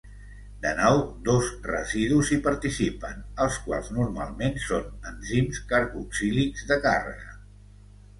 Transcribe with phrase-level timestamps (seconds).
[0.61, 7.37] De nou, dos residus hi participen, els quals normalment són enzims carboxílics de càrrega.